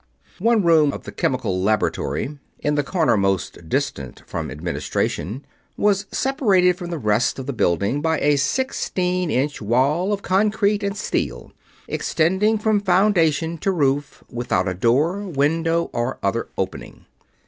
[0.39, 5.45] One room of the Chemical Laboratory in the corner most distant from Administration
[5.77, 10.81] was separated from the rest of the building by a sixteen inch wall of concrete
[10.81, 11.51] and steel
[11.87, 17.05] extending from foundation to roof without a door, window, or other opening.